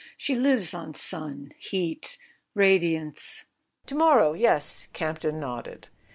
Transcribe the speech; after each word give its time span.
She 0.17 0.33
lives 0.33 0.73
on 0.73 0.95
sun, 0.95 1.53
heat, 1.59 2.17
radiance..." 2.55 3.45
"To 3.85 3.93
morrow—yes," 3.93 4.89
Campton 4.93 5.39
nodded. 5.39 5.89